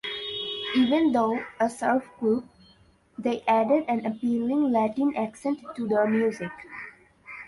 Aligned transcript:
Even 0.75 1.11
though 1.11 1.45
a 1.59 1.69
surf 1.69 2.09
group, 2.19 2.45
they 3.19 3.41
added 3.47 3.85
an 3.87 4.03
appealing 4.03 4.71
Latin 4.71 5.15
accent 5.15 5.59
to 5.75 5.87
their 5.87 6.07
music. 6.07 6.49